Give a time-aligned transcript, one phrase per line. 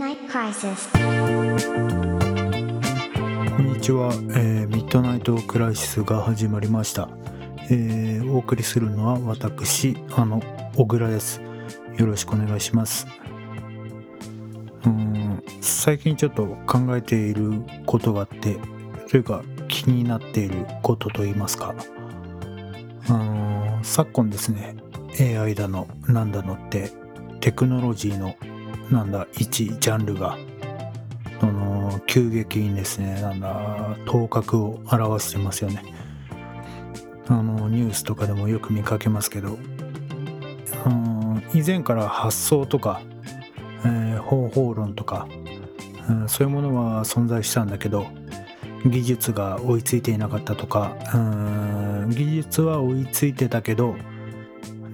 [0.00, 0.08] こん
[3.66, 7.10] にちは、えーミッドナイトクライシスが始まりました、
[7.64, 10.42] えーお送りするのは私あの
[10.74, 11.42] 小倉です。
[11.98, 13.06] よろしくお願いします。
[14.86, 18.58] うん最近ちょっと考えていることがあって
[19.10, 21.74] というか気になっていることといいますか。
[23.06, 24.76] あの昨今ですね
[25.20, 26.90] AI だのなんだのって
[27.40, 28.34] テクノロジーの
[28.90, 30.36] なんだ一ジャンルが。
[31.40, 35.82] その急激にですねなんだ頭角を現してますよね。
[37.28, 39.58] あのニュースとかでもよく見かけますけど。
[40.84, 43.02] あの以前から発想とか、
[43.84, 45.26] えー方法論とか、
[46.08, 48.06] うんそういうものは存在したんだけど
[48.84, 53.96] 技術が追いついていなかったとかうん技術は追いついてたけど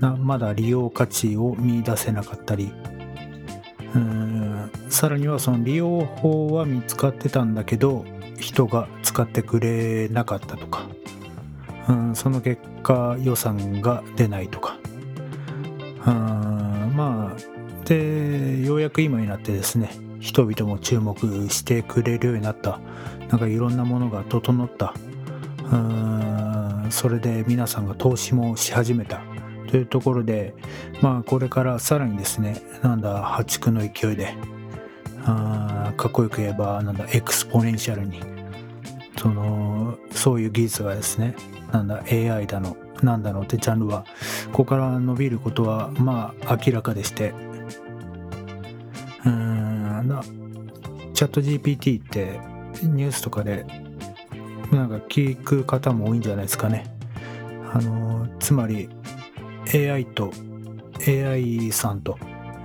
[0.00, 2.72] まだ利用価値を見出せなかったり
[3.94, 4.70] うん。
[4.88, 8.04] さらにはその利用法は見つかってたんだけど
[8.38, 10.86] 人が使ってくれなかったとか、
[11.88, 14.78] うん、その結果予算が出ないとか、
[16.06, 21.16] うん、まあでようやく今になってですね人々も注目
[21.50, 22.80] してくれるようになった。
[23.28, 24.94] なんかいろんなものが整った。
[25.70, 26.86] うん。
[26.90, 29.22] それで皆さんが投資もし始めた。
[29.66, 30.54] というところで
[31.02, 34.34] まあこれからさらにですねなんだ破竹の勢いで
[35.24, 38.20] あーかっこよく言えばなんだ exponential に
[39.18, 41.34] そのそういう技術がですね
[41.72, 44.04] なんだ AI だのなんだのってジャンルは
[44.52, 47.34] ここから伸びることはまあ明らかでして
[49.24, 50.22] うーんな
[51.12, 52.40] チャット GPT って
[52.82, 53.66] ニュースとかで
[54.70, 56.84] なんか聞く方も多いんじゃないですかね。
[57.72, 58.88] あのつまり
[59.76, 60.32] AI と
[61.06, 62.18] AI さんと、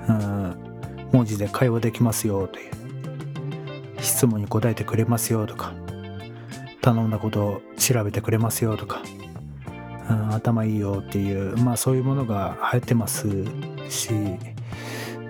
[0.08, 0.56] うん、
[1.12, 2.72] 文字で会話できますよという
[4.02, 5.74] 質問に答えてくれますよとか
[6.82, 9.02] 頼んだことを調べてくれますよとか、
[10.10, 13.28] うん、頭いいよっていうまあそういうものが流行ってます
[13.90, 14.12] し、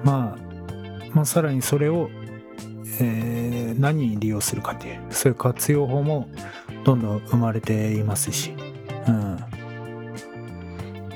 [0.03, 2.09] まあ、まあさらにそれを、
[2.99, 3.41] えー
[3.81, 6.29] 何に利用するかっていうそういう活用法も
[6.83, 8.53] どんどん生まれていますし、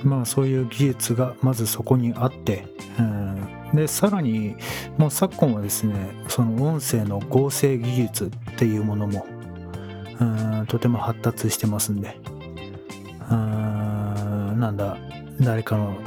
[0.06, 2.66] まあそういう技術がまずそこにあって、
[3.00, 4.56] うん、でさらに
[4.98, 5.96] もう昨今はですね
[6.28, 9.26] その音声の合成技術っていうものも、
[10.20, 12.18] うん、とても発達してますんで、
[13.30, 14.98] うん、なんだ
[15.42, 15.98] 誰かの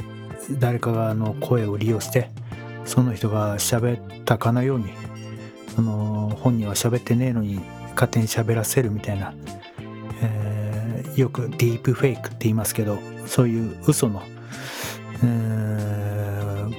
[0.59, 2.29] 誰かがの声を利用して
[2.85, 4.93] その人が喋ったかのように
[5.75, 7.59] その本人は喋ってねえのに
[7.93, 9.33] 勝手に喋らせるみたいな、
[11.19, 14.21] よくディープフェイクって言いますけどそういう嘘の、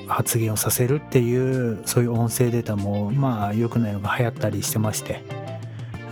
[0.09, 5.23] 発言をさせるっていうそういう音声データもまあ良くないのが流行ったりしてまして、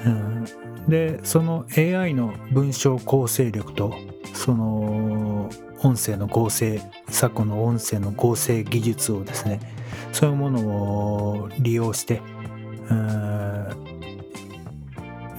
[0.05, 0.45] うん、
[0.89, 3.95] でその AI の文章構成力と
[4.35, 5.51] その
[5.81, 9.61] 音声の合成昨今の音声の合成技術をですね
[10.13, 12.21] そういうものを利用して
[12.91, 13.88] うん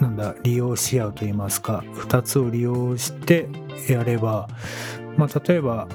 [0.02, 3.50] なんだ利用し合うといいますか2つを利用して
[3.90, 4.48] やれば、
[5.18, 5.88] まあ、例えば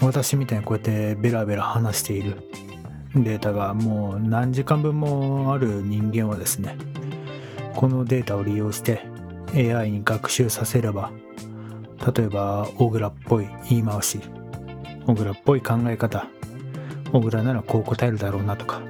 [0.00, 2.42] 私みたいにこうやってベラベラ話している
[3.14, 6.76] データがもう何時間分もある人間はですね
[7.74, 9.02] このデータを利用して
[9.54, 11.12] AI に学習させれば
[12.14, 14.20] 例えば小倉っぽい言い回し
[15.06, 16.26] 小倉っぽい考え方
[17.12, 18.82] 小倉ならこう答えるだろうなとか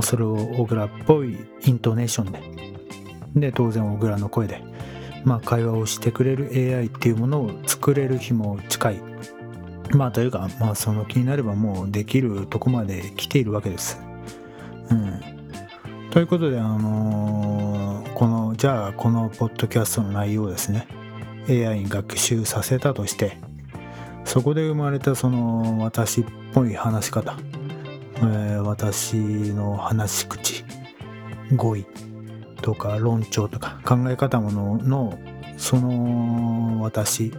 [0.00, 2.61] それを小倉っぽいイントネーションで
[3.34, 4.62] で当然小倉の声で、
[5.24, 9.02] まあ、会話をしてくれる AI っていうものを作れる日も近い。
[9.90, 14.00] まあというか、まあ、その気になればもうできるとこまで来ているわけです。
[14.90, 15.20] うん、
[16.10, 17.82] ということで、あのー
[18.14, 20.86] このじゃあこのポッドキャストの内容をですね
[21.48, 23.36] AI に学習させたとして
[24.24, 27.36] そこで生まれたその私っぽい話し方、
[28.18, 30.64] えー私の話し口。
[31.56, 31.84] 語彙。
[32.62, 35.18] とか論調とか考え方ものの
[35.58, 37.32] その私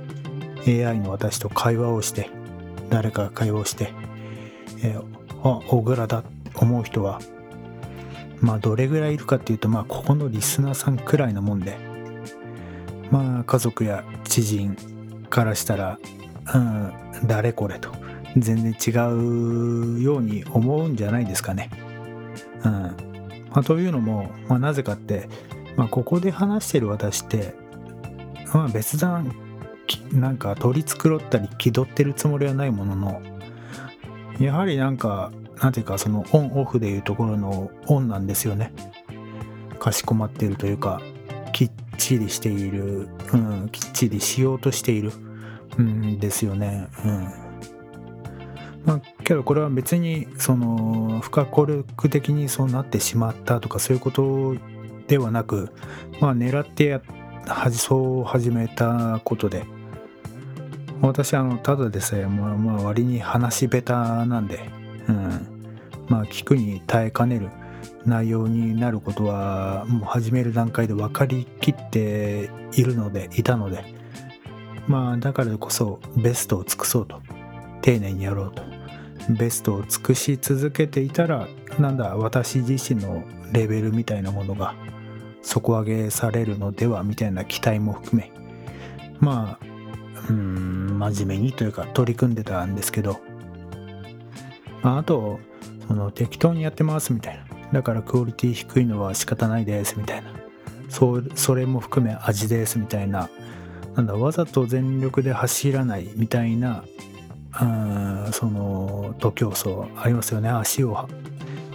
[0.67, 2.29] AI の私と会話をして
[2.89, 3.91] 誰かが会話をして、
[4.83, 7.19] えーあ小倉だって思う人は
[8.39, 11.77] まあどれぐらいいるかっていうとまあここのリスナーさんくらいなもんで
[13.11, 14.75] まあ家族や知人
[15.29, 15.99] からしたら
[16.53, 16.93] うん
[17.25, 17.91] 誰これと
[18.37, 18.91] 全然違
[19.99, 21.69] うように思うんじゃないですかね。
[22.63, 23.12] うん
[23.53, 25.29] まあ、というのも、まあ、なぜかって、
[25.75, 27.53] まあ、ここで話してる私って、
[28.53, 29.33] まあ、別段
[30.11, 33.21] なんか取り繕ったり気取ってるつもりはないものの
[34.39, 38.73] やはりなんかなんていうかそのオンオフでいうところのオンなんですよね。
[39.79, 41.01] かしこまっているというか
[41.51, 45.11] きっちりしている、うん、きっちりしようとしている
[45.77, 46.87] うんですよね。
[47.05, 47.42] うん。
[48.85, 54.55] まあけどこれは別にその不可抗力的にそうなってしまったとかそういうこと
[55.07, 55.69] ではなく
[56.19, 57.01] まあ狙ってや
[57.71, 59.65] そう始めたことで
[61.01, 63.91] 私あのただでさえ、まあ、まあ割に話し下手
[64.27, 64.59] なんで、
[65.09, 65.47] うん、
[66.07, 67.49] まあ聞くに耐えかねる
[68.05, 73.83] 内容になることはもう始める段階で分かりきっているのでいたので
[74.87, 77.21] まあだからこそベストを尽くそうと。
[77.83, 78.63] 丁寧にやろうと。
[79.29, 81.47] ベストを尽くし続けていたら
[81.79, 84.75] なんだ私自身のレベルみたいなものが
[85.41, 88.31] 底上げされるのではみたいな期待も含め
[89.19, 89.65] まあ
[90.29, 93.19] うん真面目にというか取り組んでたんですけど、
[94.81, 95.39] まあ、あと
[95.87, 97.43] その適当にやってますみたいな。
[97.73, 100.31] だからクオリティ低いのは仕方ないですみたいな。
[100.89, 103.29] そうそれも含め味ですみたいな。
[103.95, 106.83] なんだわざと全力で走らないみたいな
[107.61, 110.49] うんその徒競走ありますよね。
[110.49, 111.07] 足を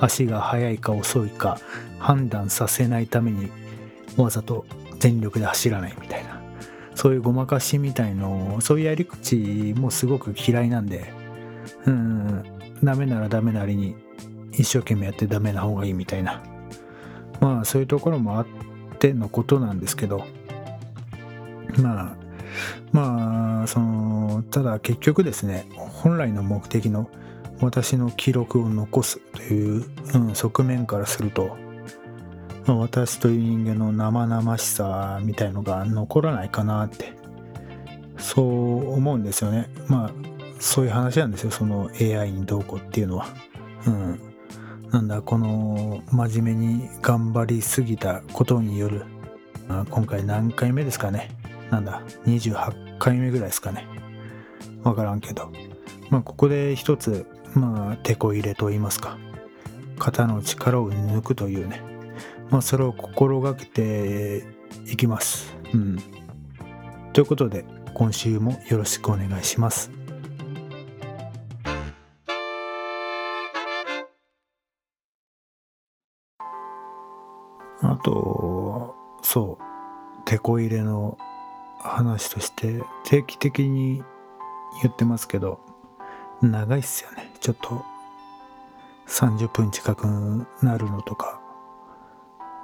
[0.01, 1.59] 足が速いか遅いか
[1.99, 3.51] 判断させないために
[4.17, 4.65] わざと
[4.99, 6.41] 全力で走らないみたいな。
[6.95, 9.37] そういうごまかしみたいのそういうやり口
[9.77, 11.13] もすごく嫌いなんで
[11.87, 12.43] うん
[12.83, 13.95] ダメならダメなりに
[14.51, 16.43] 一生懸命やってダメな方がいいみたいな。
[17.41, 18.47] まあそういうところもあっ
[18.99, 20.25] てのことなんですけど
[21.81, 22.28] まあ
[22.93, 27.09] まあそのただ結局ですね本来の目的の
[27.61, 29.85] 私の記録を残すという、
[30.15, 31.57] うん、側面からすると
[32.69, 37.15] まあ、私という人間の生々しさみたいのが残らないかなって
[38.19, 39.71] そう思うんですよね。
[39.87, 40.13] まあ
[40.61, 41.51] そういう話なんですよ。
[41.51, 43.27] その AI にどうこうっていうのは。
[43.87, 44.21] うん。
[44.91, 49.05] なんだこの真面目に頑張りすぎたことによる、
[49.69, 51.31] まあ、今回何回目ですかね。
[51.71, 53.87] なんだ28回目ぐらいですかね
[54.83, 55.51] わからんけど
[56.11, 59.19] まあここで一つまあ手こ入れと言いますか
[59.99, 61.89] 肩の力を抜くというね
[62.51, 64.43] まあ、それを心がけて
[64.87, 65.55] いきます。
[65.75, 65.99] うん。
[67.13, 69.91] ということで、今週もよろしくお願いします。
[77.81, 81.19] あと、そう、テこ入れの
[81.81, 84.03] 話として定期的に
[84.83, 85.61] 言ってますけど、
[86.43, 87.33] 長いっすよね。
[87.41, 87.85] ちょっと
[89.07, 90.07] 30分近く
[90.63, 91.41] なるのとか、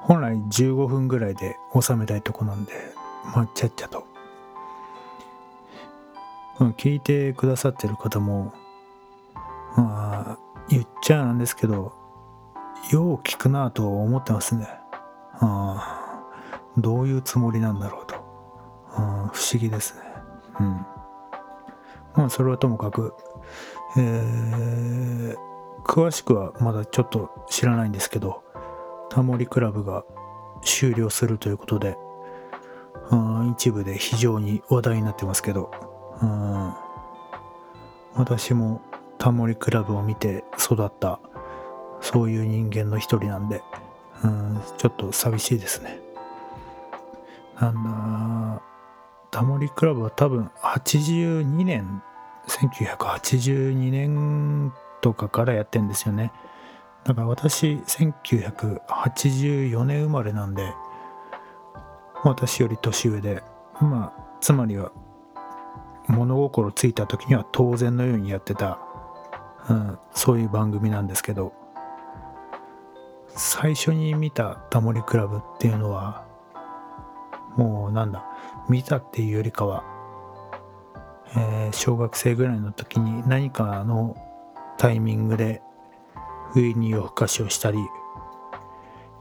[0.03, 2.73] 本来15分ぐらいで収めたいとこなんで、
[3.35, 4.07] まあ、ちゃっちゃと。
[6.77, 8.53] 聞いてくださってる方も、
[9.77, 10.39] まあ、
[10.69, 11.93] 言っちゃなんですけど、
[12.93, 14.69] よう聞くなと思ってますね。
[15.41, 16.23] あ
[16.77, 18.14] どういうつもりなんだろうと。
[18.95, 20.03] 不思議ですね。
[20.61, 20.87] うん。
[22.15, 23.15] まあ、それはともかく、
[23.97, 25.37] えー、
[25.85, 28.43] 詳しくはまだちょっと知らないんですけど、
[29.11, 30.05] タモリクラブが
[30.63, 31.97] 終了するということで、
[33.11, 35.71] うん、一部で非常に話題になってますけど、
[36.23, 36.75] うん、
[38.15, 38.81] 私も
[39.19, 41.21] タモリクラブを見て育った
[42.01, 43.63] そういう人間の一人なんで、
[44.23, 46.01] うん、ちょっと寂しいですね。
[47.61, 48.63] なんだ、
[49.35, 52.05] タモリクラブは多分82年、
[52.47, 56.31] 1982年とかからやってんですよね。
[57.03, 60.73] だから私1984年生まれなんで
[62.23, 63.43] 私より年上で
[63.81, 64.93] まあつまりは
[66.07, 68.79] 物心ついた時には当然のようにやってた、
[69.69, 71.53] うん、そういう番組なんですけど
[73.35, 76.25] 最初に見た「タモリクラブ」っていうのは
[77.57, 78.25] もうなんだ
[78.69, 79.85] 見たっていうよりかは、
[81.37, 84.17] えー、小学生ぐらいの時に何かの
[84.79, 85.63] タイミングで
[86.53, 87.79] 冬に夜更かしをしたり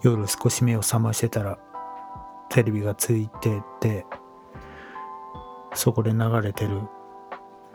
[0.02, 1.60] 夜少し目を覚ましてたら
[2.50, 4.06] テレビがついてて
[5.74, 6.82] そこで流れてる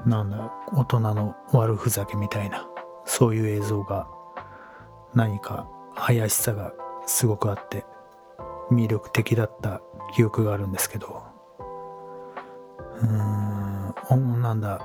[0.07, 2.69] なんだ大人の悪ふざけみたいな
[3.05, 4.09] そういう映像が
[5.15, 6.73] 何か怪しさが
[7.07, 7.85] すごくあって
[8.71, 9.81] 魅力的だった
[10.15, 11.28] 記憶があるんですけど。
[13.01, 14.81] うーんなんだ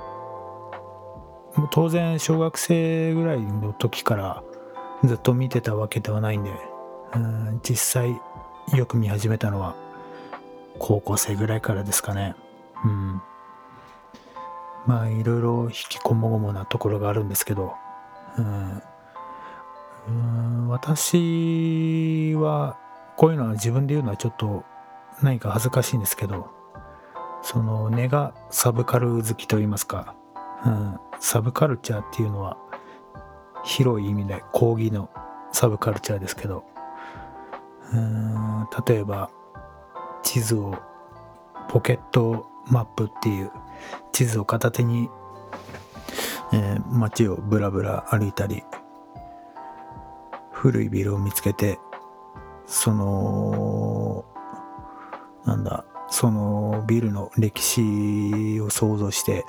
[1.70, 4.42] 当然小学生ぐらいの時から
[5.04, 6.50] ずっと見てたわけではないんで、
[7.14, 8.20] うん、実際
[8.74, 9.76] よく見始めたのは
[10.78, 12.34] 高校生ぐらいからですかね。
[12.84, 13.22] うん。
[14.86, 17.74] まあいろいろ引きこもごもなところがあるんですけど、
[18.36, 18.82] うん。
[20.08, 22.76] うん私は
[23.16, 24.64] こういうのは自分で言うのはちょっと
[25.22, 26.50] 何か恥ずかしいんですけど
[27.44, 30.16] その根がサブカル好きと言いますか、
[30.64, 32.56] うん、サブカルチャーっていうのは
[33.64, 35.10] 広い意味で講義の
[35.52, 36.64] サブカルチャーですけど
[37.92, 39.30] うん例えば
[40.22, 40.74] 地図を
[41.68, 43.52] ポケットマップっていう
[44.10, 45.10] 地図を片手に、
[46.54, 48.62] えー、街をブラブラ歩いたり
[50.50, 51.78] 古いビルを見つけて
[52.64, 54.24] その
[55.44, 59.44] なんだそのビルの歴史を想像して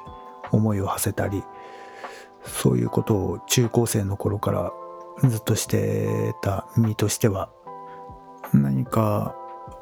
[0.51, 1.43] 思いを馳せたり
[2.43, 4.73] そういうことを中高生の頃から
[5.29, 7.51] ずっとしてた身としては
[8.51, 9.35] 何か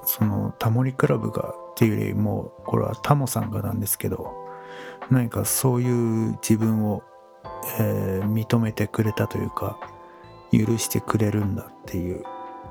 [0.04, 4.34] そのタモリクラブがっていうよりもこれはタモさんがなんですけど
[5.10, 7.02] 何かそういう自分を、
[7.80, 9.80] えー、認めてくれたというか
[10.52, 12.26] 許してくれるんだっていう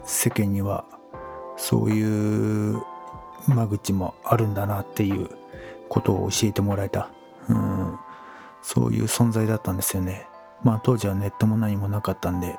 [0.04, 0.84] 世間には
[1.56, 2.91] そういう
[3.48, 5.30] 間口もあるんだなっていう
[5.88, 7.10] ことを教えてもらえた、
[7.48, 7.98] うん、
[8.62, 10.26] そういう存在だったんですよね。
[10.62, 12.56] まあ当時はネットも何もなかったんで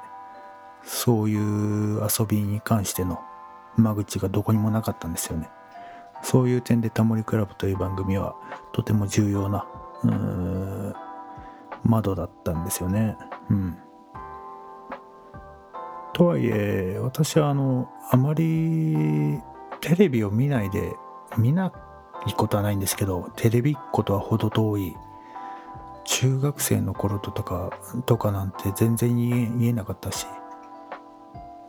[0.84, 3.20] そういう遊びに関しての
[3.78, 5.50] 間口がどこにもなかったんですよね。
[6.22, 8.36] そういう点でタモリクラブという番組は
[8.72, 9.66] とても重要な
[10.04, 10.94] うん
[11.84, 13.18] 窓だったんですよね。
[13.50, 13.78] うん。
[16.13, 19.40] とはいえ私はあのあまり
[19.84, 20.96] テレビを見ないで
[21.38, 21.74] 見な
[22.25, 24.96] いことはないんですけどテレビっ子とは程遠い
[26.06, 27.70] 中学生の頃とか
[28.06, 29.13] とかなんて全然
[29.60, 30.25] 言えなかったし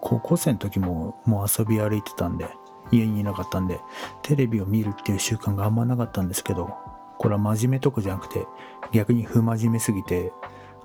[0.00, 2.48] 高校生の時ももう遊び歩いてたんで
[2.92, 3.80] 家にいなかったんで
[4.22, 6.72] テレビを見るっていう習慣があんまなかったんですけど
[7.18, 8.46] これは真面目とかじゃなくて
[8.92, 10.32] 逆に不真面目すぎて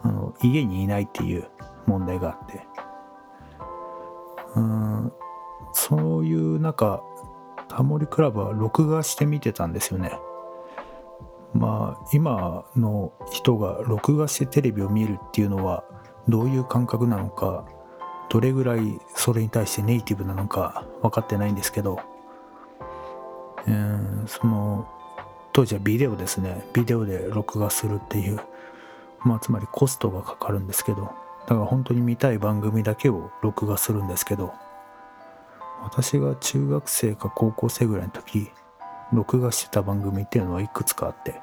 [0.01, 1.47] あの家にいないっていう
[1.85, 2.65] 問題があって。
[4.55, 5.13] うん
[5.73, 7.01] そういう中
[7.69, 10.19] タモリクラブは録画して見てたんですよね。
[11.53, 15.83] まあ今の人が録画してテレビを見るっていうのは
[16.27, 17.65] どういう感覚なのか
[18.29, 21.99] どれぐらいそれに対してネイティブなのか分かってないんですけど、
[23.65, 24.87] えー、その
[25.53, 26.63] 当時はビデオですね。
[26.73, 28.39] ビデオで録画するっていう
[29.21, 34.53] まあつまりコストがかかるんですけどだから本当に見たい番組だけを録画するんですけど
[35.83, 38.51] 私が中学生か高校生ぐらいの時
[39.13, 41.41] 録画してた番組っていうのはいくつかあって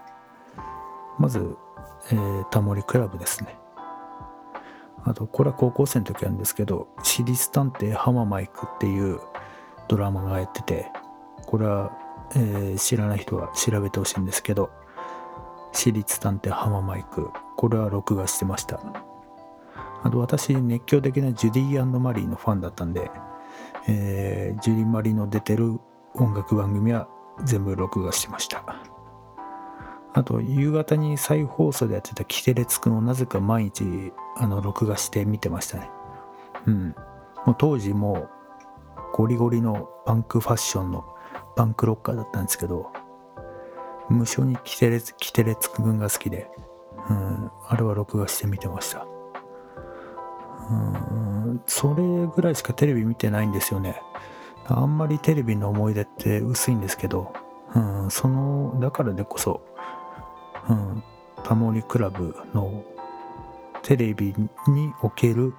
[1.19, 1.57] まず、
[2.11, 3.59] えー、タモリクラブですね。
[5.05, 9.21] あとこれは高校生の時なんですけど「私立探偵ハママイク」っていう
[9.87, 10.91] ドラマがやってて
[11.47, 11.93] これは、
[12.35, 14.71] えー、知らない人は調べてほしいんですけど
[15.73, 18.81] 「私立探偵ハママイク」これは録画してました。
[20.03, 23.11] あと私熱狂的なジュディマリーのファンだったんで、
[23.89, 25.79] えー、ジュディ・マリの出てる
[26.15, 27.09] 音楽番組は
[27.45, 28.65] 全部録画してました。
[30.15, 35.91] あと夕方に再放送でやってた「キテレツくん」をなぜか毎日あの録画して見てましたね。
[36.67, 36.95] うん。
[37.45, 38.29] もう当時もう
[39.13, 41.05] ゴリゴリのパンクファッションの
[41.55, 42.91] パンクロッカーだったんですけど
[44.09, 46.51] 無償にキテレツキテレツくんが好きで、
[47.09, 49.07] うん、あれは録画して見てました。
[50.71, 51.36] うん。
[51.67, 54.01] それぐらいしかテレビ見てないんですよね
[54.67, 57.33] あんまりテレビの思い出って薄いんですけど、
[57.75, 59.61] うん、そのだからでこそ、
[60.69, 61.03] うん、
[61.45, 62.85] タモリクラブの
[63.83, 64.35] テレビ
[64.67, 65.55] における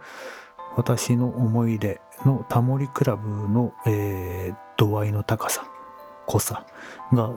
[0.76, 5.66] 私の思い出のタモリクラブの、えー、度合いの高さ
[6.26, 6.66] 濃さ
[7.14, 7.32] が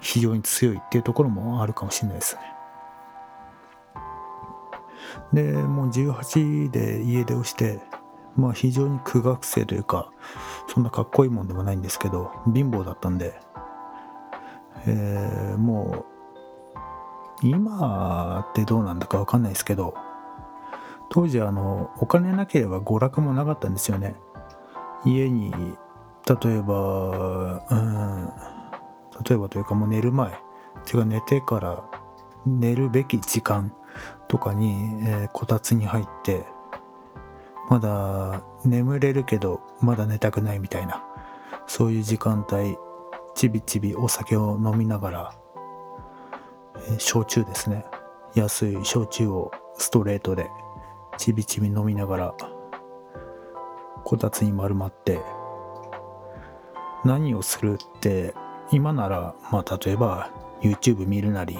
[0.00, 2.42] 非常に強いっていうところもあるかもしれないですね。
[5.32, 7.80] でもう18で家出をして
[8.36, 10.10] まあ非常に苦学生というか
[10.68, 13.38] そんなかっこいいもんでもないんですけど貧乏だったんで、
[14.86, 16.06] えー、も
[17.42, 19.94] う今ってどうなんだか分かんないですけど
[21.10, 24.16] 当時あのお金なければ娯楽もなかったんですよね。
[25.04, 25.52] 家に
[26.26, 28.32] 例えばうん
[29.28, 30.32] 例えばというかもう寝る前
[30.84, 31.84] てか寝てから
[32.46, 33.72] 寝るべき時間
[34.28, 34.72] とかに、
[35.02, 36.44] えー、こたつに入って
[37.68, 41.02] まだ眠れるけどまだ寝たくないみたいな
[41.66, 42.76] そういう時間帯
[43.34, 45.34] ちびちびお酒を飲みながら、
[46.88, 47.84] え、焼酎ですね。
[48.34, 50.48] 安い焼酎をストレートで
[51.18, 52.34] ちびちび飲みながら
[54.04, 55.20] こたつに丸まって
[57.04, 58.34] 何をするって
[58.72, 60.30] 今ならまあ例えば
[60.62, 61.56] YouTube 見るなり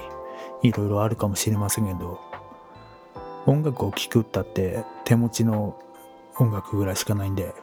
[0.62, 2.18] いろいろあるかもしれませんけど
[3.46, 5.78] 音楽を聴くったって手持ちの
[6.38, 7.55] 音楽ぐらいしかないんで。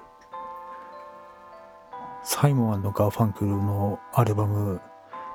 [2.23, 4.79] サイモンガーファンクルのアルバム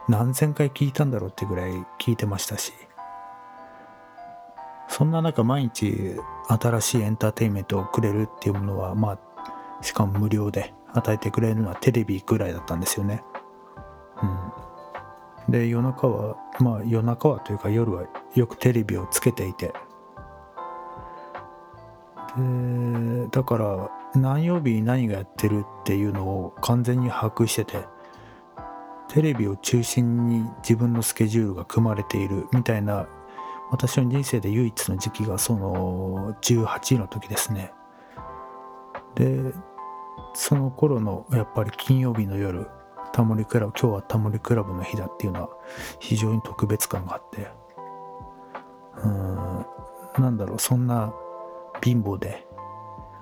[0.09, 2.73] 何千回聴いたんだろうってぐらい聴いてましたし。
[4.89, 6.17] そんな中毎日
[6.49, 13.23] 新しいエンターテインメントをくれるっていうものはまあしかも無料で与えてくれるのはテレビぐらいだったんですよね。
[15.49, 15.53] うん。
[15.53, 19.73] で夜中はまあ夜中はというか夜はよくテレビをつけていて。
[23.31, 27.85] だから何曜日に何がやってるっていうのを完全に把握してて
[29.09, 33.09] テレビを中心に自分のスケジュールが組まれているみたいな
[33.71, 37.73] 私の人生で唯一の時期がその18の時ですね。
[39.15, 39.53] で
[40.35, 42.69] その頃のやっぱり金曜日の夜
[43.13, 45.49] タモリクラブ今日はタモリクラブの日だっていうのは
[46.01, 47.49] 非常に特別感があって。
[49.03, 49.67] うん
[50.19, 51.13] なんだろうそんな
[51.83, 52.47] 貧乏で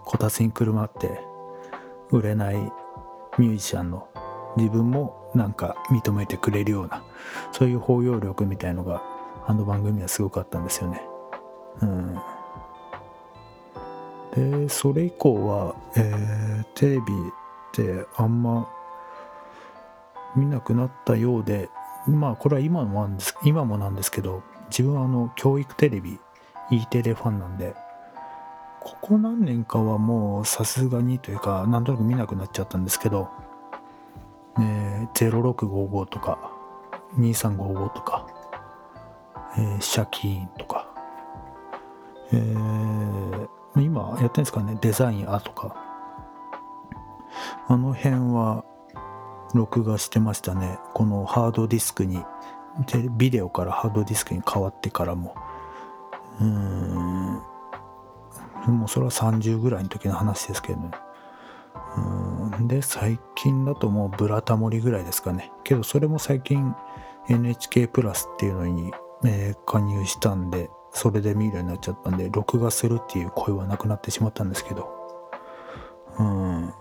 [0.04, 1.20] こたつにくるまって
[2.10, 2.54] 売れない
[3.38, 4.08] ミュージシャンの
[4.56, 7.02] 自分もなんか認めてくれるような
[7.52, 9.02] そういう包容力みたいのが
[9.46, 11.02] あの番組はすごかったんですよね。
[11.82, 12.14] うん、
[14.62, 17.04] でそれ以降は、えー、テレビっ
[17.72, 18.68] てあんま
[20.36, 21.68] 見なくなったようで
[22.06, 26.18] まあこれは今もなんです今もなんですけど自分はあの教育テレビ
[26.70, 27.74] E テレファンなんで
[28.84, 33.28] ここ何年かはもうさすがにというかなんとなく見なくなっちゃったんですけど、
[34.60, 36.52] え、0655とか
[37.18, 38.26] 2355とか、
[39.56, 40.94] えー、シャキーンとか、
[42.32, 45.82] えー、今やってるんですかねデザインアとか。
[47.66, 48.64] あの辺は
[49.54, 50.78] 録画してましたね。
[50.92, 52.22] このハードディスクに
[53.16, 55.34] ビデオからハードディスクに変わってからも。
[56.40, 57.53] うーん。
[58.66, 60.90] もうそれは30ぐらいの時の話ですけどね。
[61.96, 65.52] うんで、最近だともうブラタモリぐらいですかね。
[65.64, 66.74] けどそれも最近
[67.28, 68.92] NHK プラスっていうのに、
[69.24, 74.88] えー、加入したんで、それで見るようになっちゃったんで、録画するっていう声はなくなってしまったんですけど。
[76.18, 76.72] うん。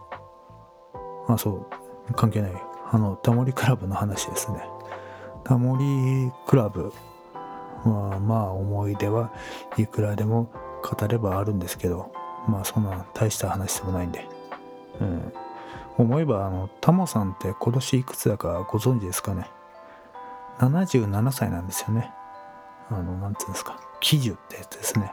[1.27, 1.67] まあそ
[2.09, 2.51] う、関係ない。
[2.91, 4.63] あの、タモリクラブの話ですね。
[5.43, 6.93] タモリクラブ
[7.83, 9.31] は、まあ思い出は
[9.77, 10.49] いくらでも
[10.83, 12.11] 語ればあるんですけど
[12.47, 14.27] まあそんな大した話でもないんで。
[14.99, 15.33] うん。
[15.97, 19.49] 思えばあのタモさんって今年いくつだかご存知ですかね。
[20.59, 22.11] 77歳なんですよね。
[22.89, 23.79] あのなんていうんですか。
[24.01, 25.11] 喜寿ってやつですね。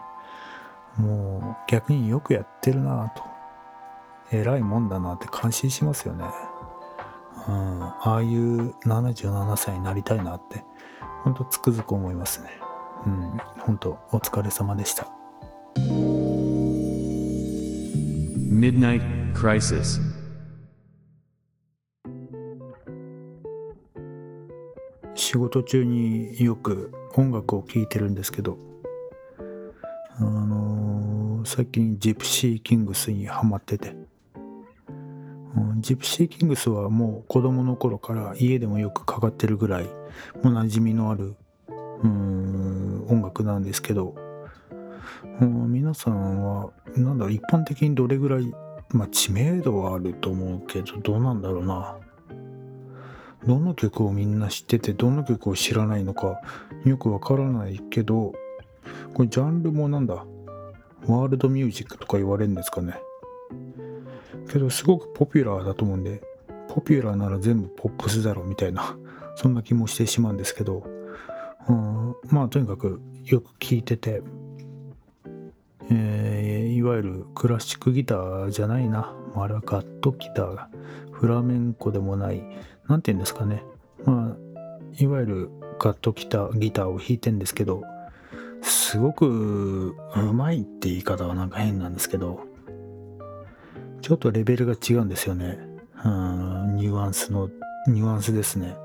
[0.96, 3.22] もう逆によくやってるなと。
[4.33, 6.24] 偉いもんだなって感心しますよね。
[7.48, 7.83] うん。
[7.83, 10.64] ああいう77歳になりたいなって
[11.24, 12.50] ほんとつくづく思いますね。
[13.06, 13.38] うん。
[13.59, 15.19] 本当お疲れ様でした。
[18.50, 19.02] Midnight
[19.35, 20.00] Crisis
[25.14, 28.59] 仕事中によく音楽を聴いてるんですけど
[30.16, 33.94] あのー、最近ジプシーキングスにハマってて、
[35.56, 41.37] うん、ジプシーキングスはもう子供の頃から家でもよくかかってるぐらいもう馴染みのある
[42.02, 44.14] うん音楽なんですけど
[45.40, 48.53] う、皆さんは、なんだろう、一般的にどれぐらい、
[48.90, 51.96] まあ、知名度はあると思うけど、どうなんだろうな。
[53.46, 56.40] どの曲をみんな知ってて、どの曲を知らないのか、
[56.85, 58.33] よくわからないけど、
[59.14, 60.27] これジャンルもなんだ、
[61.07, 63.01] ワールドミュージックとか言われるんですかね。
[64.51, 66.23] けど、すごくポピュラーだと思うんで、
[66.68, 68.96] ポピュラーなら全部ポップスだろうみたいな、
[69.37, 70.85] そんな気もしてしまうんですけど、
[71.68, 74.23] うん、まあ、とにかくよく聴いてて、
[75.90, 79.12] えー、いわゆるクラシックギターじゃないな。
[79.35, 80.68] あれはガットギターが、
[81.12, 82.42] フラメンコでもない、
[82.88, 83.62] 何て言うんですかね。
[84.05, 84.37] まあ、
[84.98, 87.83] いわゆるガットギターギターを弾いてんですけど、
[88.62, 92.40] すごくうまいって言い方はなんか変なんですけど、
[94.03, 95.59] ちょっとレベルが違うんですよね。
[96.05, 97.50] うん、ニュアンスの、
[97.87, 98.76] ニュアンスですね。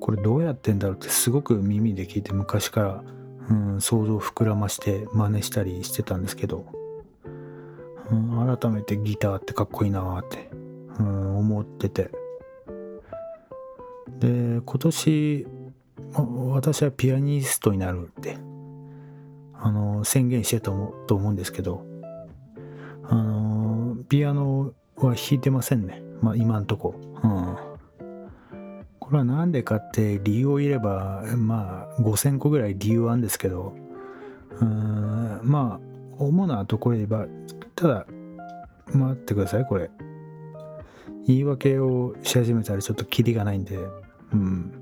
[0.00, 3.04] これどうやってんだろうってすごく耳で聞いて昔から
[3.50, 6.66] うん、想像を膨らまして真似したりしてたんですけど、
[8.10, 10.50] うん、改めてギターってかっこいいなって、
[10.98, 12.10] うん、思ってて。
[14.18, 15.46] で今年
[16.50, 18.38] 私はピアニストになるって
[19.54, 21.84] あの宣言してたと思うんですけど
[23.04, 27.56] あのピアノは弾いてませんね、まあ、今んとこ、うん、
[29.08, 33.74] これは何でかって理由を言えばまあ5000個ぐらい理由はあるんですけど
[34.60, 35.86] うんまあ
[36.18, 37.26] 主なところで言えば
[37.74, 38.06] ただ
[38.92, 39.90] 待ってくださいこれ。
[41.26, 43.78] 言い訳をし始めたらちょっとキリがないんで
[44.32, 44.72] うん。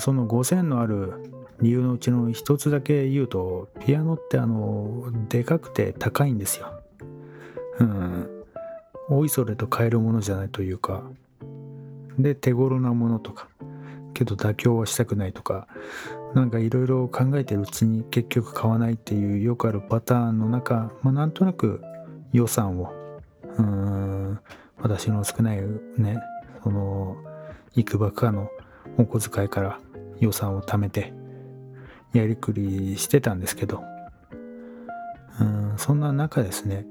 [0.00, 1.12] その5000のある
[1.60, 6.72] 理由のうちの一つだけ言うとピアノってあのでかくて高いんですよ。
[7.78, 8.44] うん。
[9.08, 11.04] おいそれと買えるものじゃないというか。
[12.18, 13.48] で手頃なものとか
[14.14, 15.68] けど妥協はしたくないとか
[16.34, 21.82] なんかいろいろ考えてるうちに結局買わないっていうよくあるパターンの中、まあ、なんとなく
[22.32, 22.92] 予算を
[23.58, 24.40] うん
[24.78, 25.62] 私の少ない
[25.96, 26.18] ね
[26.62, 27.16] その
[27.74, 28.50] いくばくかの
[28.98, 29.78] お小遣いから
[30.20, 31.12] 予算を貯めて
[32.12, 33.82] やりくりしてたんですけど
[35.40, 36.86] うんそんな中ですね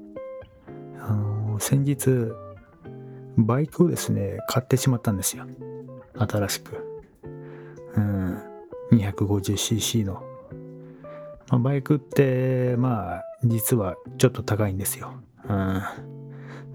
[1.00, 2.32] あの先日
[3.36, 5.46] バイクをですね買ってしまったんですよ。
[6.18, 6.84] 新しく。
[7.96, 8.42] うん。
[8.92, 10.22] 250cc の、
[11.48, 15.12] まあ、バイクってまあ実はちょっと高いんですよ。
[15.48, 15.82] うん。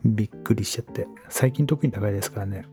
[0.03, 1.07] びっくりしちゃって。
[1.29, 2.65] 最近特に高いですからね。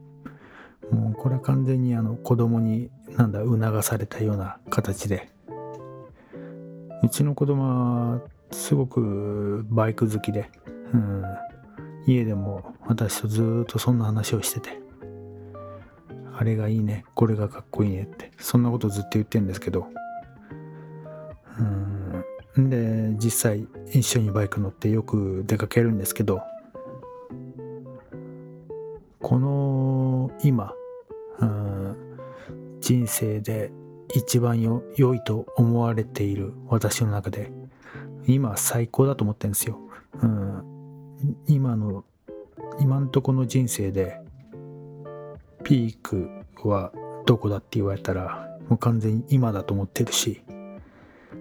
[0.90, 5.30] もうこれは完全にあの子供になんだ促されたような形で。
[7.02, 7.62] うちの子供
[8.14, 8.20] は
[8.50, 10.50] すごくバイク好きで、
[10.92, 11.22] うん、
[12.08, 14.80] 家でも私とずっとそんな話をしてて。
[16.34, 17.04] あれがいいね。
[17.14, 18.04] これがかっこいいね。
[18.04, 18.30] って。
[18.38, 19.88] そんなことずっと言ってるんですけど。
[22.56, 22.70] うん。
[22.70, 26.40] で実際一緒にバイク乗ってよく出かけるんですけど。
[29.20, 30.72] この今
[31.40, 31.96] うん
[32.80, 33.70] 人生で
[34.14, 37.50] 一番よ良いと思われている私の中で
[38.26, 39.78] 今最高だと思ってるんですよ。
[40.22, 40.77] うん、
[41.46, 42.04] 今の
[42.80, 44.20] 今んとこの人生で
[45.64, 45.98] ピー
[46.54, 46.92] クは
[47.26, 50.42] どこだって言われたらもう完全に今だと思ってるし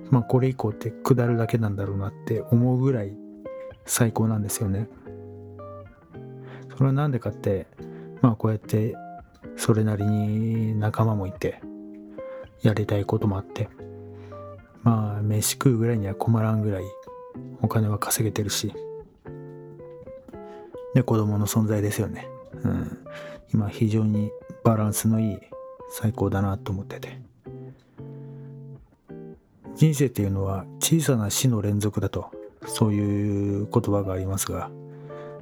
[0.10, 3.14] まあこれ以降って下るだけなんだろうなって思うぐらい
[3.86, 4.90] 最高なんですよね。
[6.78, 7.68] それは何でかって
[8.22, 8.96] まあこうやって
[9.56, 11.62] それなりに仲間もいて
[12.62, 13.70] やりたいこともあって
[14.84, 16.84] まあ飯食うぐらいには困らんぐらい
[17.62, 18.74] お金は稼げてるし
[20.98, 22.28] で子供の存在ですよね。
[22.64, 23.06] うん、
[23.54, 24.32] 今非常に
[24.64, 25.38] バランスのいい
[25.92, 27.20] 最高だなと思ってて。
[29.76, 32.32] 人生っていうのは小さな死の連続だと
[32.66, 34.72] そういう言葉がありますが。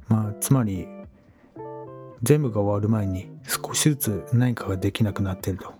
[0.09, 0.89] まあつまり
[2.21, 5.73] 全部が終わる前に少しずつ何かができなくなってると。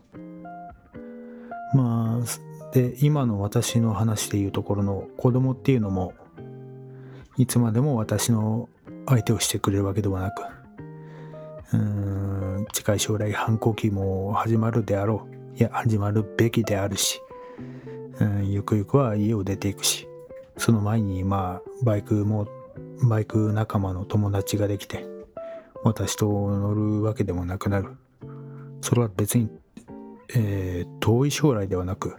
[1.73, 6.13] まあで今の私の話でいうところの子供っていうのも
[7.35, 8.69] いつまでも私の
[9.07, 10.43] 相手をしてくれるわけではなく
[11.73, 15.57] うん近い将来反抗期も始まるであろう。
[15.57, 17.21] いや始まるべきであるし
[18.19, 20.07] うんゆくゆくは家を出ていくし
[20.57, 22.47] その前にまあバイクも
[23.09, 25.05] バイク仲間の友達ができて
[25.83, 27.97] 私と乗るわけでもなくなる。
[28.81, 29.49] それは別に、
[30.35, 32.15] えー、遠い将来ではなく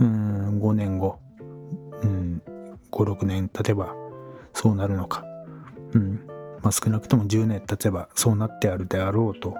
[0.00, 1.18] うん5年後、
[2.02, 2.42] うん、
[2.90, 3.94] 56年経てば
[4.52, 5.24] そうなるのか、
[5.94, 6.20] うん
[6.62, 9.54] まあ、少なくとも10年経てばそうなってあるであろうと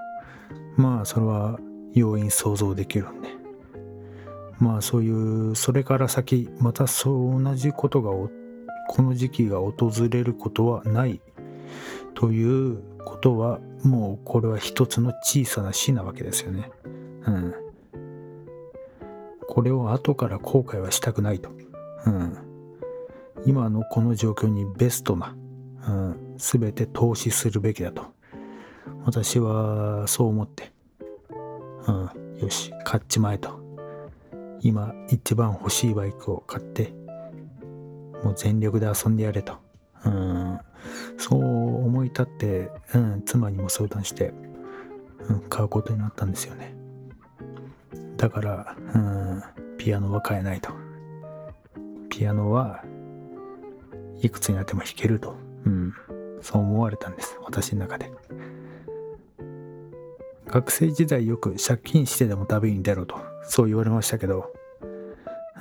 [0.77, 1.59] まあそれは
[1.93, 3.29] 容易に想像できるんで
[4.59, 11.21] まあそういうそれから先またそう同じことがこの時期が訪れることはない
[12.15, 16.71] ということはもうこれは一つの小さな死なわけですよね。
[17.27, 17.55] うん。
[19.47, 21.51] これを後から後悔はしたくないと。
[22.07, 22.39] うん。
[23.47, 25.37] 今のこの状況にベストな
[25.89, 28.07] うん、全て投資するべきだと。
[29.05, 30.73] 私はそう思って、
[31.87, 33.63] うん、よし、買っちまえと。
[34.61, 36.95] 今一番欲しいバイクを買って、
[38.23, 39.55] もう全力で遊んでやれと。
[40.07, 40.59] うん、
[41.19, 41.41] そう
[41.85, 44.33] 思い立って、うん、妻にも相談して、
[45.29, 46.75] うん、買うことになったんですよね。
[48.17, 49.43] だから、うん、
[49.77, 50.71] ピアノは買えないと。
[52.09, 52.83] ピアノは
[54.23, 55.37] いくつになっても弾けると。
[55.67, 55.93] うん、
[56.45, 57.39] そう思われたんです。
[57.43, 58.13] 私の中で。
[60.47, 63.17] 学生時代よく借金してでも旅に出ろと。
[63.45, 64.53] そう言われましたけど。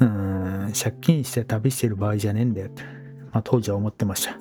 [0.02, 2.84] うん借金して旅してる場合じゃねえんだよって、
[3.32, 4.38] まあ、当時は思ってました。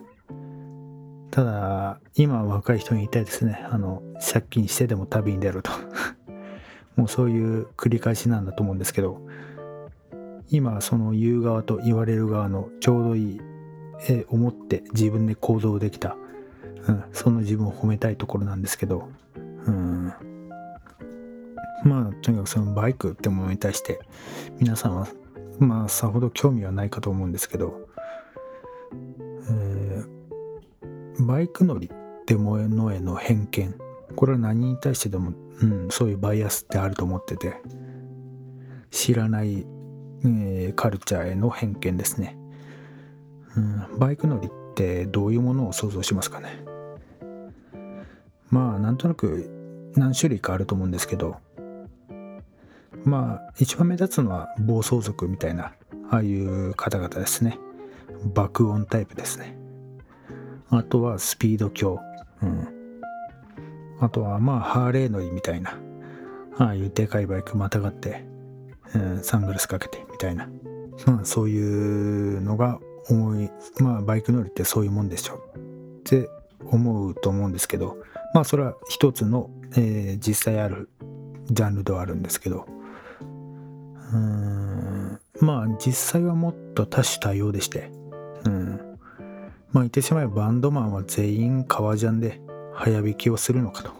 [1.30, 3.64] ただ今若い人に言いたいですね。
[3.70, 5.70] あの借金してでも旅に出ろと。
[6.96, 9.20] もうそういう繰り返しなんだと思うんですけど。
[10.48, 13.40] 今その言う側と言われる側のちょうどいい
[14.08, 16.16] え思って自分で行動できた、
[16.88, 19.08] うん、その自分を褒めたいところなんですけど、
[19.66, 20.12] うん、
[21.84, 24.00] まあとにかくそのバイクってものに対して
[24.58, 25.06] 皆さんは
[25.58, 27.88] まあさほど興味はないかと思うんですけど、
[29.50, 33.74] えー、バイク乗りってものへの偏見。
[34.16, 37.56] これは何に対してでも、うん、そういうバイアスってあると思ってて。
[38.92, 39.66] 知らない、
[40.22, 42.36] えー、カルチャーへの偏見ですね、
[43.56, 46.62] うん、バイク乗りってどういうものを想像しますかね？
[48.52, 49.50] まあなんとなく
[49.96, 51.36] 何種類かあると思うんですけど
[53.04, 55.72] まあ一番目立つのは暴走族みたいな
[56.10, 57.58] ああいう方々ですね。
[58.34, 59.56] 爆音タイプですね。
[60.68, 61.98] あとはスピード強、
[62.42, 62.68] うん、
[63.98, 65.78] あとはまあハーレー乗りみたいな。
[66.58, 68.24] ああいうでかいバイクまたがって、
[68.94, 70.50] うん、サングラスかけてみたいな、
[71.06, 76.28] まあ、そういうのが思いまあバイク乗りってそういうもんでしょって
[76.66, 77.96] 思うと思うんですけど
[78.34, 80.88] まあそれは一つの、えー、実際ある
[81.50, 82.66] ジャンルではあるんですけど。
[84.12, 85.20] うん。
[85.40, 87.90] まあ実際はもっと多種多様でして。
[88.44, 88.98] うん。
[89.72, 92.40] まあ言ってしまえばバンドマンは全員革ジャンで
[92.74, 93.92] 早弾きをするのかと、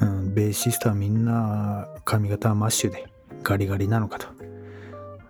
[0.00, 3.06] うん、ベーシストはみんな髪型はマッシュで
[3.42, 4.26] ガリガリなのかと。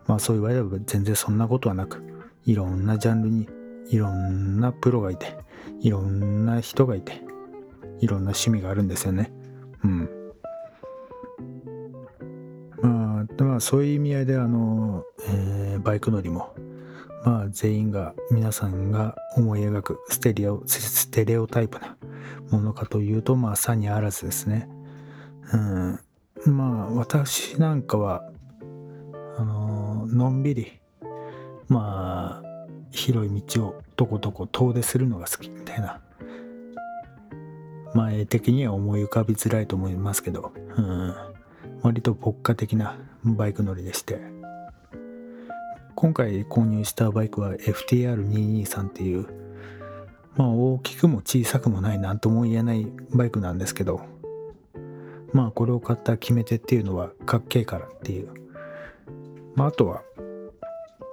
[0.06, 2.02] まあそう言われれば全然そんなことはなく
[2.46, 3.48] いろんなジャンルに
[3.90, 5.36] いろんなプロがいて
[5.80, 7.22] いろんな人がいて
[8.00, 9.32] いろんな趣味があるんですよね。
[9.84, 10.08] うん。
[12.82, 16.54] まあ、まあ、そういう意味合いであの、えー、バイク乗りも、
[17.24, 21.96] まあ、全員が皆さんが思い描くステレオステレオタイプな
[22.50, 24.68] ものかというとまあ差にあらずですね。
[25.52, 26.00] うん、
[26.46, 28.22] まあ私なんかは
[29.36, 30.80] あののんびり
[31.68, 32.48] まあ
[32.90, 36.00] 広い道をとことこ遠出するのが好きみたいな
[37.94, 41.14] 前的には思い浮かびづらいと思いますけど、うん、
[41.82, 44.38] 割と牧歌的なバイク乗りでして。
[46.00, 49.26] 今回購入したバイクは FTR223 っていう
[50.36, 54.02] まあ大きくも小さくもない何とも言えないバイクなんですけど
[55.32, 58.28] まあこれを買った決め手っていうのはかっけえからっていう。
[59.56, 60.02] まああとは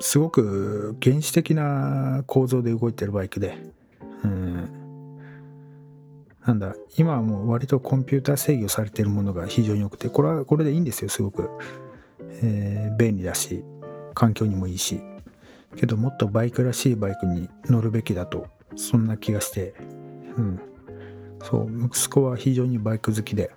[0.02, 3.58] すごく原始的な構造で動いてるバイクで
[4.24, 4.85] うん。
[6.46, 11.50] なんだ、今はもう割とコンピューター制御されてるものが非常に多くて、これはこれでいいんですよ、すごく。
[12.44, 13.64] えー、便利だし、
[14.14, 15.02] 環境にもいいし。
[15.76, 19.74] けどもっとバイクらしいバイクに乗るべきだと、そんな気がして、
[20.38, 20.60] うん。
[21.44, 23.52] そう、息子は非常にバイク好きで、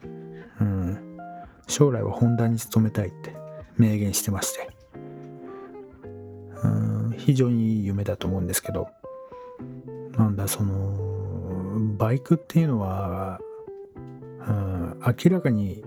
[0.61, 1.18] うん。
[1.66, 3.37] 将来はホンダに勤めたいって
[3.77, 4.70] 明言してまして、
[6.64, 8.88] うん、非常にいい夢だと思うんですけど、
[10.16, 11.18] なんだ、その、
[11.97, 13.41] バイクっていうのは、
[14.47, 15.85] うん、明らかに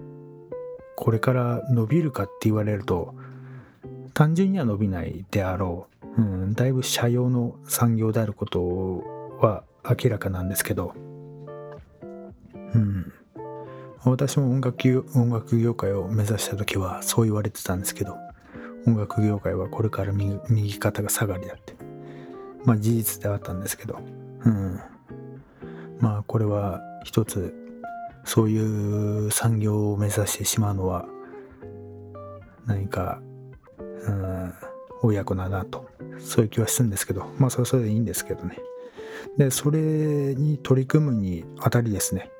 [0.95, 3.15] これから伸びるかって言われると
[4.13, 9.03] 単純には伸びないであろう、うん、だいぶ車用の産業であること
[9.39, 10.93] は明らかなんですけど、
[12.53, 13.11] うん、
[14.03, 18.15] 私も音楽音楽業界を目指した時はそう言われてたんですけど
[18.85, 21.75] 音楽業界はこれから右肩が下がりだって
[22.65, 23.99] まあ事実ではあったんですけど、
[24.45, 24.79] うん、
[26.01, 27.53] まあこれは一つ
[28.25, 31.05] そういう産業を目指してしまうのは
[32.65, 33.21] 何か
[33.77, 34.53] うん
[35.03, 38.57] 親子だなとそういう気はするんですけどまあそれはそれでいいんですけどね。
[39.37, 39.79] でそれ
[40.35, 42.31] に取り組むにあたりですね。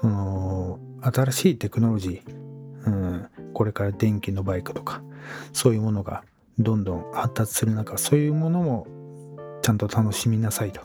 [0.00, 5.02] その新しいテクノロジー、うん、これから電気のバイクとか
[5.52, 6.24] そういうものが
[6.58, 8.86] どんどん発達する中そういうものも
[9.62, 10.80] ちゃんと楽しみなさいと。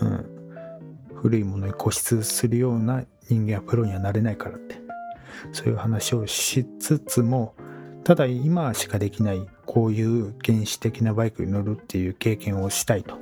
[0.00, 0.26] うん、
[1.14, 4.82] 古いものに固執するような人間はプロにはなれないからって。
[5.52, 7.54] そういう話をしつつも
[8.04, 13.18] ただ今しかできないこういう原始的なバイクに乗るっていう経験をしたいと。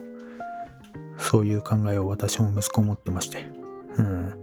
[1.19, 3.47] そういう考えを私も息子持ってまして。
[3.97, 4.35] うん。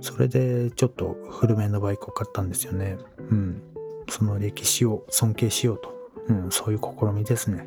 [0.00, 2.96] それでちょっと古めのバイクを買ったんですよね。
[3.30, 3.62] うん。
[4.08, 5.94] その歴史を尊敬しようと、
[6.28, 7.66] うん、そういう試みですね、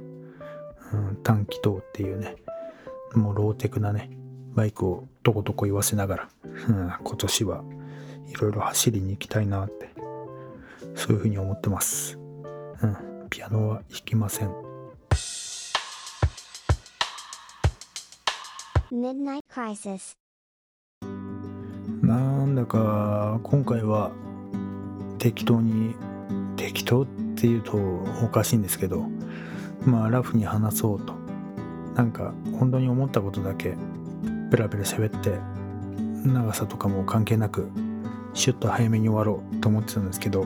[0.93, 2.35] うん、短気筒っていうね。
[3.17, 4.09] もうローテクなね、
[4.53, 7.63] バイクをとことこ言わせながら、うん、今年は
[8.27, 9.89] いろいろ走りに行きたいなって、
[10.95, 12.17] そういうふうに思ってます。
[12.17, 14.67] うん、ピアノは弾きません。
[18.89, 20.13] Midnight Crisis
[22.01, 24.11] なんだか今回は
[25.17, 25.93] 適当に
[26.55, 27.75] 適当っていうと
[28.23, 29.05] おかしいんですけど
[29.85, 31.16] まあラフに話そうと
[31.97, 33.75] なんか本当に思ったことだけ
[34.51, 35.39] ペラペラ喋って
[36.27, 37.69] 長さとかも関係なく
[38.33, 40.45] シュッと早めに終わろうと思ってたんですけど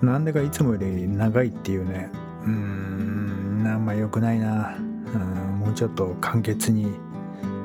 [0.00, 2.10] なんでかいつもより長いっていうね
[2.44, 4.76] うーんあんま良くないな。
[4.76, 6.86] うんもうちょっと簡潔に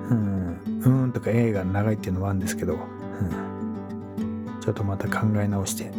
[0.10, 5.92] うんうんとか映画長いっていうのもあるんですけど、うん、ちょっとまた考え直して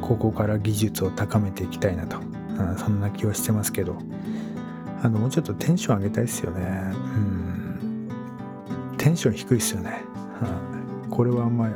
[0.00, 3.96] ここから技術を高めていきたいなと、うん、そんな気はしてますけど
[5.04, 8.08] あのもうちょっとテンション上げたいですよねうん
[8.96, 10.02] テンション低いですよね、
[11.04, 11.68] うん、これはあんま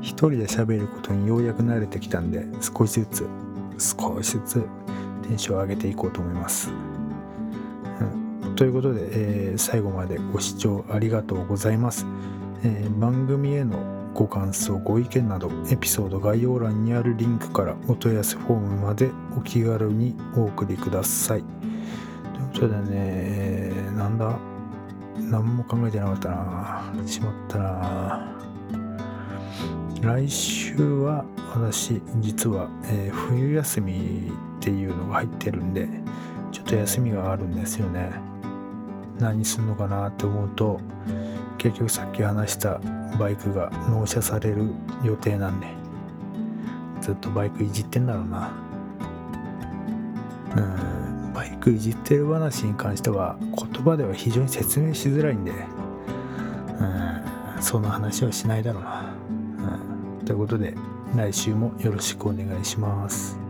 [0.00, 3.28] 一人で喋ることにようやく慣れてきたんで少しずつ
[3.78, 4.54] 少しずつ
[5.28, 6.70] テンションを上げていこうと思います。
[8.44, 12.04] うん、ということで、えー、最後までご視聴ありがとうございます。
[12.64, 13.78] えー、番組への
[14.12, 21.71] ご感想、ご意見など、エピソード概要欄にあるリンクからお問い合わせフォームまでお気軽にお送りください。
[22.52, 24.36] ということでね、なんだ？
[25.30, 26.82] 何も考えてなかったな。
[27.06, 28.34] しまったな。
[30.02, 31.24] 来週は
[31.54, 35.88] 私実は、えー、冬休みっていうのが入ってるんで
[36.50, 38.10] ちょっと休みがあるんですよね。
[39.20, 40.80] 何すんのかなって思うと
[41.58, 42.80] 結局さっき話した
[43.18, 44.72] バイクが納車される
[45.04, 45.68] 予定なんで
[47.00, 48.50] ずっとバイクいじってんだろうな。
[50.56, 50.91] うん。
[51.62, 59.14] くいじってる話に関しては言葉では非常に説明しづらいんでうんその話はしないだろうな。
[60.18, 60.26] うん。
[60.26, 60.74] ということで
[61.16, 63.41] 来週もよろしくお願いします。